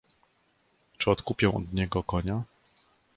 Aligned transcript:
"Czy 0.97 1.11
odkupię 1.11 1.49
od 1.49 1.73
niego 1.73 2.03
konia?" 2.03 2.43